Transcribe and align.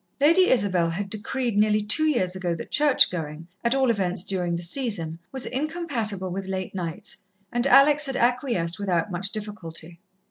Lady 0.19 0.49
Isabel 0.49 0.89
had 0.89 1.11
decreed 1.11 1.55
nearly 1.55 1.79
two 1.79 2.05
years 2.05 2.35
ago 2.35 2.55
that 2.55 2.71
church 2.71 3.11
going, 3.11 3.47
at 3.63 3.75
all 3.75 3.91
events 3.91 4.23
during 4.23 4.55
the 4.55 4.63
season, 4.63 5.19
was 5.31 5.45
incompatible 5.45 6.31
with 6.31 6.47
late 6.47 6.73
nights, 6.73 7.17
and 7.53 7.67
Alex 7.67 8.07
had 8.07 8.15
acquiesced 8.15 8.79
without 8.79 9.11
much 9.11 9.31
difficulty. 9.31 9.99